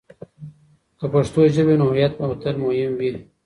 که 0.99 1.05
پښتو 1.13 1.39
ژبه 1.53 1.63
وي، 1.67 1.75
نو 1.79 1.85
هویت 1.89 2.13
به 2.17 2.25
تل 2.41 2.55
مهم 2.65 2.91
وي. 2.99 3.11